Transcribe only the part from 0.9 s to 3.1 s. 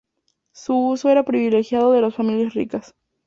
era privilegio de las familias ricas.